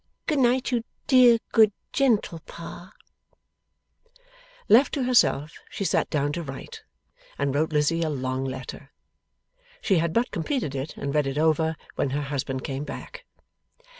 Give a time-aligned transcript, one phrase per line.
[0.25, 2.91] Good night, you dear, good, gentle Pa!'
[4.67, 6.81] Left to herself she sat down to write,
[7.37, 8.89] and wrote Lizzie a long letter.
[9.79, 13.25] She had but completed it and read it over, when her husband came back.